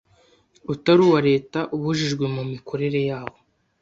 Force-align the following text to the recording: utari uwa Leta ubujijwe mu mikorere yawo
utari 0.73 1.01
uwa 1.07 1.19
Leta 1.29 1.59
ubujijwe 1.75 2.25
mu 2.35 2.43
mikorere 2.51 2.99
yawo 3.09 3.35